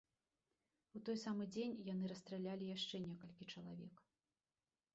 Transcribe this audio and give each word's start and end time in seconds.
У 0.99 1.01
той 1.09 1.17
самы 1.25 1.43
дзень 1.55 1.75
яны 1.93 2.05
расстралялі 2.13 2.73
яшчэ 2.77 2.95
некалькі 3.07 3.49
чалавек. 3.57 3.95